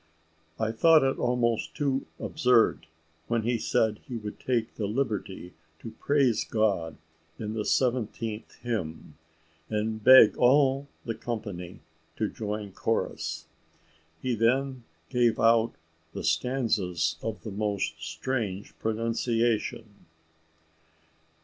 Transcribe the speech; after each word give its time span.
I 0.59 0.71
thought 0.71 1.03
it 1.03 1.19
almost 1.19 1.75
too 1.75 2.07
absurd, 2.19 2.87
when 3.27 3.43
he 3.43 3.59
said 3.59 3.99
he 4.07 4.17
would 4.17 4.39
take 4.39 4.73
the 4.73 4.87
liberty 4.87 5.53
to 5.77 5.91
praise 5.91 6.43
God 6.43 6.97
in 7.37 7.53
the 7.53 7.61
17th 7.61 8.57
hymn, 8.61 9.19
and 9.69 10.03
beg 10.03 10.35
all 10.37 10.87
the 11.05 11.13
company 11.13 11.81
to 12.15 12.27
join 12.27 12.71
chorus. 12.71 13.45
He 14.19 14.33
then 14.33 14.85
gave 15.09 15.39
out 15.39 15.73
the 16.13 16.23
stanzas 16.23 17.17
in 17.21 17.37
the 17.43 17.51
most 17.51 17.93
strange 18.03 18.73
pronunciation. 18.79 20.07